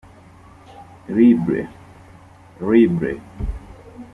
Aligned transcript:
libre 2.71 3.13